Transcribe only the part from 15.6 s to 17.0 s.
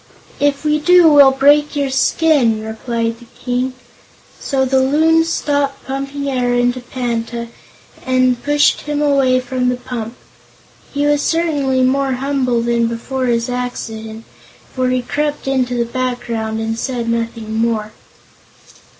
the background and